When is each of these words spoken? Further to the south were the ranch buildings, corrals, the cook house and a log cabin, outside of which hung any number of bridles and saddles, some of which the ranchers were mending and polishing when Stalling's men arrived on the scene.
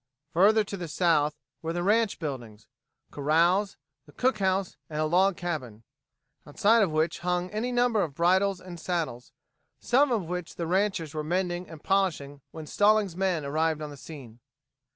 Further 0.31 0.63
to 0.63 0.77
the 0.77 0.87
south 0.87 1.37
were 1.61 1.73
the 1.73 1.83
ranch 1.83 2.17
buildings, 2.17 2.65
corrals, 3.11 3.77
the 4.07 4.11
cook 4.11 4.39
house 4.39 4.75
and 4.89 4.99
a 4.99 5.05
log 5.05 5.37
cabin, 5.37 5.83
outside 6.43 6.81
of 6.81 6.89
which 6.89 7.19
hung 7.19 7.51
any 7.51 7.71
number 7.71 8.01
of 8.01 8.15
bridles 8.15 8.59
and 8.59 8.79
saddles, 8.79 9.31
some 9.79 10.11
of 10.11 10.25
which 10.25 10.55
the 10.55 10.65
ranchers 10.65 11.13
were 11.13 11.23
mending 11.23 11.69
and 11.69 11.83
polishing 11.83 12.41
when 12.49 12.65
Stalling's 12.65 13.15
men 13.15 13.45
arrived 13.45 13.79
on 13.83 13.91
the 13.91 13.95
scene. 13.95 14.39